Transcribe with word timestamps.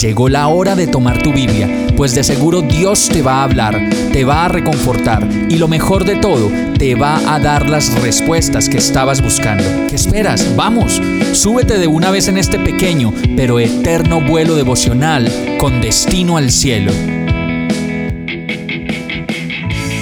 Llegó 0.00 0.28
la 0.28 0.48
hora 0.48 0.74
de 0.74 0.86
tomar 0.86 1.22
tu 1.22 1.32
Biblia, 1.32 1.68
pues 1.96 2.14
de 2.14 2.24
seguro 2.24 2.62
Dios 2.62 3.08
te 3.08 3.22
va 3.22 3.40
a 3.40 3.44
hablar, 3.44 3.90
te 4.12 4.24
va 4.24 4.44
a 4.44 4.48
reconfortar 4.48 5.28
y 5.48 5.58
lo 5.58 5.68
mejor 5.68 6.04
de 6.04 6.16
todo, 6.16 6.50
te 6.78 6.94
va 6.94 7.34
a 7.34 7.38
dar 7.38 7.68
las 7.68 8.00
respuestas 8.00 8.68
que 8.68 8.78
estabas 8.78 9.22
buscando. 9.22 9.64
¿Qué 9.88 9.96
esperas? 9.96 10.56
Vamos, 10.56 11.00
súbete 11.32 11.78
de 11.78 11.86
una 11.86 12.10
vez 12.10 12.28
en 12.28 12.38
este 12.38 12.58
pequeño 12.58 13.12
pero 13.36 13.60
eterno 13.60 14.20
vuelo 14.20 14.56
devocional 14.56 15.30
con 15.58 15.80
destino 15.80 16.36
al 16.36 16.50
cielo. 16.50 16.92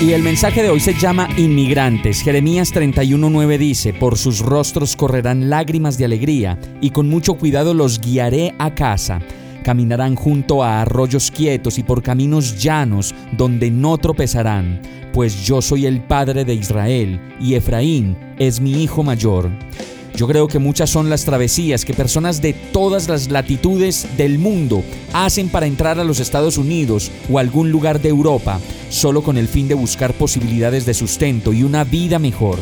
Y 0.00 0.14
el 0.14 0.22
mensaje 0.22 0.62
de 0.62 0.70
hoy 0.70 0.80
se 0.80 0.95
llama 0.95 1.28
Inmigrantes. 1.36 2.22
Jeremías 2.22 2.72
31:9 2.72 3.59
dice, 3.59 3.92
Por 3.92 4.16
sus 4.16 4.40
rostros 4.40 4.96
correrán 4.96 5.50
lágrimas 5.50 5.98
de 5.98 6.06
alegría, 6.06 6.59
y 6.80 6.88
con 6.88 7.10
mucho 7.10 7.34
cuidado 7.34 7.74
los 7.74 8.00
guiaré 8.00 8.54
a 8.59 8.74
casa. 8.74 9.20
Caminarán 9.64 10.14
junto 10.14 10.62
a 10.62 10.80
arroyos 10.82 11.30
quietos 11.30 11.78
y 11.78 11.82
por 11.82 12.02
caminos 12.02 12.62
llanos 12.62 13.14
donde 13.37 13.70
no 13.70 13.98
tropezarán, 13.98 14.80
pues 15.12 15.45
yo 15.45 15.60
soy 15.60 15.87
el 15.87 16.01
padre 16.01 16.45
de 16.45 16.55
Israel 16.55 17.20
y 17.41 17.55
Efraín 17.55 18.16
es 18.38 18.60
mi 18.60 18.82
hijo 18.82 19.02
mayor. 19.02 19.51
Yo 20.16 20.27
creo 20.27 20.48
que 20.48 20.59
muchas 20.59 20.91
son 20.91 21.09
las 21.09 21.24
travesías 21.24 21.84
que 21.84 21.95
personas 21.95 22.42
de 22.42 22.52
todas 22.52 23.09
las 23.09 23.30
latitudes 23.30 24.06
del 24.16 24.38
mundo 24.38 24.82
hacen 25.12 25.49
para 25.49 25.66
entrar 25.66 25.99
a 25.99 26.04
los 26.04 26.21
Estados 26.21 26.59
Unidos 26.59 27.10
o 27.30 27.38
algún 27.38 27.71
lugar 27.71 28.01
de 28.01 28.09
Europa, 28.09 28.60
solo 28.90 29.23
con 29.23 29.38
el 29.38 29.49
fin 29.49 29.68
de 29.68 29.74
buscar 29.74 30.12
posibilidades 30.12 30.84
de 30.84 30.95
sustento 30.95 31.52
y 31.52 31.62
una 31.62 31.84
vida 31.84 32.18
mejor. 32.18 32.59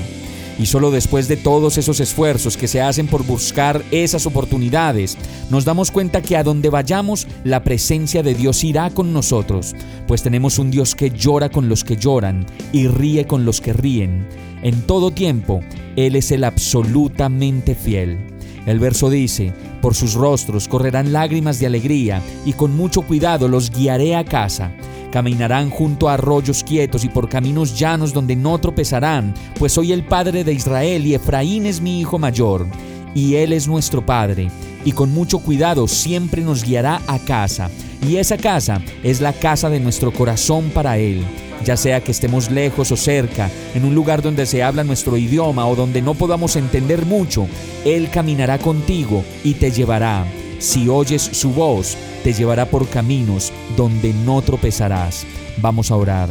Y 0.58 0.66
solo 0.66 0.90
después 0.90 1.28
de 1.28 1.36
todos 1.36 1.78
esos 1.78 2.00
esfuerzos 2.00 2.56
que 2.56 2.66
se 2.66 2.80
hacen 2.80 3.06
por 3.06 3.24
buscar 3.24 3.82
esas 3.90 4.26
oportunidades, 4.26 5.16
nos 5.50 5.64
damos 5.64 5.90
cuenta 5.90 6.20
que 6.20 6.36
a 6.36 6.42
donde 6.42 6.68
vayamos, 6.68 7.26
la 7.44 7.62
presencia 7.62 8.22
de 8.22 8.34
Dios 8.34 8.64
irá 8.64 8.90
con 8.90 9.12
nosotros, 9.12 9.76
pues 10.08 10.22
tenemos 10.22 10.58
un 10.58 10.70
Dios 10.70 10.94
que 10.94 11.10
llora 11.10 11.48
con 11.48 11.68
los 11.68 11.84
que 11.84 11.96
lloran 11.96 12.44
y 12.72 12.88
ríe 12.88 13.26
con 13.26 13.44
los 13.44 13.60
que 13.60 13.72
ríen. 13.72 14.26
En 14.62 14.82
todo 14.82 15.12
tiempo, 15.12 15.60
Él 15.94 16.16
es 16.16 16.32
el 16.32 16.42
absolutamente 16.42 17.76
fiel. 17.76 18.18
El 18.66 18.80
verso 18.80 19.08
dice, 19.08 19.52
por 19.80 19.94
sus 19.94 20.14
rostros 20.14 20.68
correrán 20.68 21.12
lágrimas 21.12 21.58
de 21.60 21.66
alegría, 21.66 22.20
y 22.44 22.52
con 22.52 22.76
mucho 22.76 23.02
cuidado 23.02 23.48
los 23.48 23.70
guiaré 23.70 24.16
a 24.16 24.24
casa. 24.24 24.72
Caminarán 25.12 25.70
junto 25.70 26.08
a 26.08 26.14
arroyos 26.14 26.62
quietos 26.64 27.04
y 27.04 27.08
por 27.08 27.28
caminos 27.28 27.78
llanos 27.78 28.12
donde 28.12 28.36
no 28.36 28.58
tropezarán, 28.58 29.34
pues 29.58 29.72
soy 29.72 29.92
el 29.92 30.04
Padre 30.04 30.44
de 30.44 30.52
Israel 30.52 31.06
y 31.06 31.14
Efraín 31.14 31.66
es 31.66 31.80
mi 31.80 32.00
hijo 32.00 32.18
mayor, 32.18 32.66
y 33.14 33.36
Él 33.36 33.52
es 33.52 33.66
nuestro 33.68 34.04
Padre, 34.04 34.50
y 34.84 34.92
con 34.92 35.10
mucho 35.12 35.38
cuidado 35.38 35.88
siempre 35.88 36.42
nos 36.42 36.64
guiará 36.64 37.00
a 37.06 37.18
casa, 37.18 37.70
y 38.06 38.16
esa 38.16 38.36
casa 38.36 38.82
es 39.02 39.20
la 39.20 39.32
casa 39.32 39.70
de 39.70 39.80
nuestro 39.80 40.12
corazón 40.12 40.70
para 40.70 40.98
Él 40.98 41.24
ya 41.64 41.76
sea 41.76 42.00
que 42.00 42.12
estemos 42.12 42.50
lejos 42.50 42.92
o 42.92 42.96
cerca, 42.96 43.50
en 43.74 43.84
un 43.84 43.94
lugar 43.94 44.22
donde 44.22 44.46
se 44.46 44.62
habla 44.62 44.84
nuestro 44.84 45.16
idioma 45.16 45.66
o 45.66 45.76
donde 45.76 46.02
no 46.02 46.14
podamos 46.14 46.56
entender 46.56 47.04
mucho, 47.06 47.46
Él 47.84 48.10
caminará 48.10 48.58
contigo 48.58 49.24
y 49.44 49.54
te 49.54 49.70
llevará. 49.70 50.24
Si 50.58 50.88
oyes 50.88 51.22
su 51.22 51.50
voz, 51.50 51.96
te 52.24 52.32
llevará 52.32 52.66
por 52.66 52.88
caminos 52.88 53.52
donde 53.76 54.12
no 54.12 54.42
tropezarás. 54.42 55.24
Vamos 55.58 55.90
a 55.90 55.96
orar. 55.96 56.28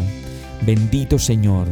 Bendito 0.65 1.17
Señor, 1.17 1.67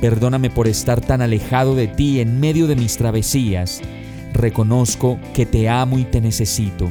perdóname 0.00 0.50
por 0.50 0.68
estar 0.68 1.00
tan 1.00 1.20
alejado 1.20 1.74
de 1.74 1.88
ti 1.88 2.20
en 2.20 2.38
medio 2.38 2.66
de 2.66 2.76
mis 2.76 2.96
travesías. 2.96 3.80
Reconozco 4.32 5.18
que 5.34 5.46
te 5.46 5.68
amo 5.68 5.98
y 5.98 6.04
te 6.04 6.20
necesito. 6.20 6.88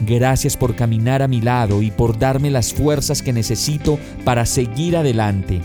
Gracias 0.00 0.56
por 0.56 0.74
caminar 0.74 1.22
a 1.22 1.28
mi 1.28 1.40
lado 1.40 1.82
y 1.82 1.90
por 1.90 2.18
darme 2.18 2.50
las 2.50 2.72
fuerzas 2.72 3.22
que 3.22 3.32
necesito 3.32 3.98
para 4.24 4.46
seguir 4.46 4.96
adelante. 4.96 5.60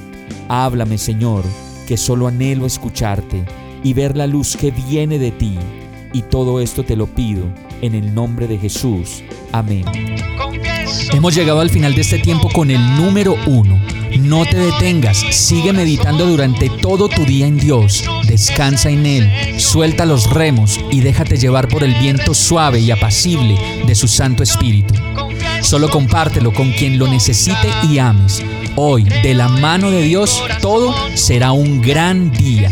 Háblame, 0.50 0.97
Señor, 0.97 1.44
que 1.88 1.97
solo 1.97 2.28
anhelo 2.28 2.66
escucharte 2.66 3.46
y 3.84 3.94
ver 3.94 4.18
la 4.18 4.28
luz 4.28 4.57
que 4.57 4.72
viene 4.72 5.19
de 5.19 5.31
ti. 5.31 5.57
Y 6.14 6.24
todo 6.24 6.59
esto 6.59 6.84
te 6.84 6.96
lo 6.96 7.08
pido 7.08 7.44
en 7.81 7.96
el 7.96 8.14
nombre 8.14 8.47
de 8.47 8.58
Jesús. 8.58 9.24
Amén. 9.52 9.86
Hemos 11.14 11.36
llegado 11.36 11.59
al 11.59 11.70
final 11.70 11.94
de 11.96 12.02
este 12.02 12.20
tiempo 12.20 12.50
con 12.50 12.72
el 12.72 12.96
número 12.96 13.36
uno. 13.46 13.80
No 14.20 14.44
te 14.46 14.58
detengas, 14.58 15.18
sigue 15.31 15.72
meditando 15.72 16.25
durante 16.25 16.70
todo 16.70 17.08
tu 17.08 17.25
día 17.25 17.46
en 17.46 17.58
Dios, 17.58 18.03
descansa 18.28 18.90
en 18.90 19.06
Él, 19.06 19.59
suelta 19.59 20.06
los 20.06 20.30
remos 20.31 20.80
y 20.90 21.02
déjate 21.02 21.38
llevar 21.38 21.68
por 21.68 21.84
el 21.84 21.94
viento 21.96 22.34
suave 22.34 22.80
y 22.80 22.90
apacible 22.90 23.56
de 23.86 23.94
su 23.96 24.08
Santo 24.08 24.41
Espíritu. 24.41 24.96
Solo 25.62 25.90
compártelo 25.90 26.52
con 26.53 26.72
quien 26.72 26.97
lo 26.97 27.08
necesite 27.08 27.70
y 27.90 28.00
ames. 28.00 28.44
Hoy, 28.76 29.03
de 29.03 29.34
la 29.34 29.47
mano 29.47 29.91
de 29.91 30.02
Dios, 30.02 30.41
todo 30.62 30.96
será 31.16 31.52
un 31.52 31.81
gran 31.81 32.31
día. 32.31 32.72